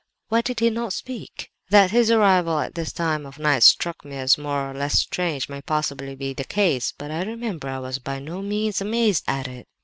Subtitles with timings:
[0.29, 1.51] Why did he not speak?
[1.69, 5.47] "That his arrival at this time of night struck me as more or less strange
[5.47, 9.47] may possibly be the case; but I remember I was by no means amazed at
[9.47, 9.67] it.